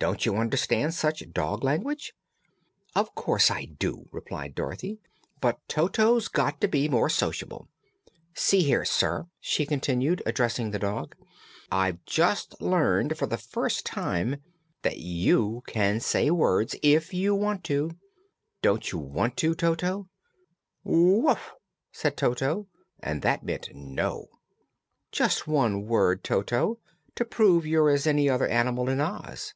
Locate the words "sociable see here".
7.10-8.86